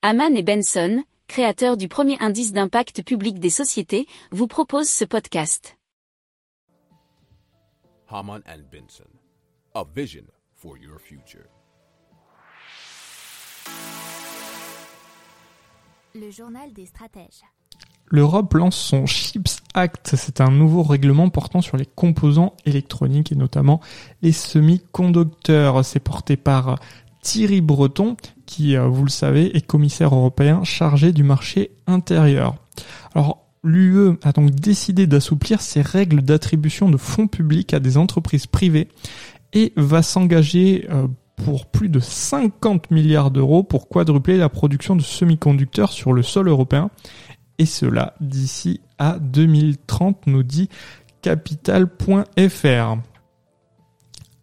[0.00, 5.76] Haman et Benson, créateurs du premier indice d'impact public des sociétés, vous proposent ce podcast.
[8.08, 9.10] Haman and Benson,
[9.74, 10.22] a vision
[10.54, 11.48] for your future.
[16.14, 17.42] Le journal des stratèges.
[18.06, 20.14] L'Europe lance son Chips Act.
[20.14, 23.80] C'est un nouveau règlement portant sur les composants électroniques et notamment
[24.22, 25.84] les semi-conducteurs.
[25.84, 26.78] C'est porté par
[27.28, 28.16] Thierry Breton,
[28.46, 32.54] qui, euh, vous le savez, est commissaire européen chargé du marché intérieur.
[33.14, 38.46] Alors, l'UE a donc décidé d'assouplir ses règles d'attribution de fonds publics à des entreprises
[38.46, 38.88] privées
[39.52, 45.02] et va s'engager euh, pour plus de 50 milliards d'euros pour quadrupler la production de
[45.02, 46.88] semi-conducteurs sur le sol européen.
[47.58, 50.70] Et cela d'ici à 2030, nous dit
[51.20, 52.96] capital.fr.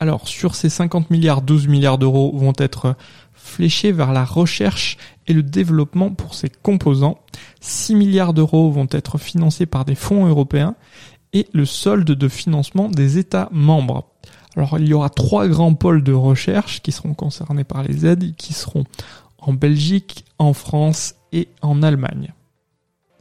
[0.00, 2.94] Alors, sur ces 50 milliards, 12 milliards d'euros vont être
[3.34, 7.18] fléchés vers la recherche et le développement pour ces composants.
[7.60, 10.76] 6 milliards d'euros vont être financés par des fonds européens
[11.32, 14.08] et le solde de financement des États membres.
[14.56, 18.36] Alors, il y aura trois grands pôles de recherche qui seront concernés par les aides,
[18.36, 18.84] qui seront
[19.38, 22.32] en Belgique, en France et en Allemagne.